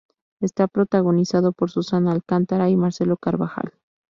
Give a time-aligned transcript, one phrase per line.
[0.41, 3.73] Está protagonizado por Susana Alcántara y Marcelo Carvajal.